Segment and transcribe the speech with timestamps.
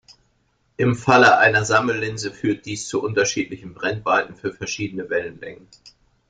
[0.77, 5.67] Im Falle einer Sammellinse führt dies zu unterschiedlichen Brennweiten für verschiedene Wellenlängen.